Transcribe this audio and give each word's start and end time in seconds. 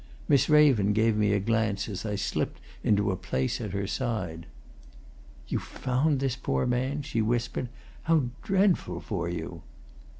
Miss 0.27 0.49
Raven 0.49 0.93
gave 0.93 1.15
me 1.15 1.31
a 1.31 1.39
glance 1.39 1.87
as 1.87 2.07
I 2.07 2.15
slipped 2.15 2.59
into 2.83 3.11
a 3.11 3.15
place 3.15 3.61
at 3.61 3.69
her 3.69 3.85
side. 3.85 4.47
"You 5.47 5.59
found 5.59 6.19
this 6.19 6.35
poor 6.35 6.65
man?" 6.65 7.03
she 7.03 7.21
whispered. 7.21 7.69
"How 8.05 8.29
dreadful 8.41 8.99
for 8.99 9.29
you!" 9.29 9.61